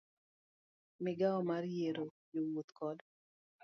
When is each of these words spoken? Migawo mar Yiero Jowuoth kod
Migawo 1.03 1.39
mar 1.49 1.63
Yiero 1.73 2.05
Jowuoth 2.31 2.71
kod 2.77 2.97